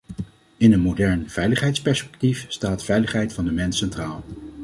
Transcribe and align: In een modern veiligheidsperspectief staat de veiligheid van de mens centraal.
In 0.57 0.71
een 0.71 0.79
modern 0.79 1.29
veiligheidsperspectief 1.29 2.45
staat 2.47 2.79
de 2.79 2.85
veiligheid 2.85 3.33
van 3.33 3.45
de 3.45 3.51
mens 3.51 3.77
centraal. 3.77 4.23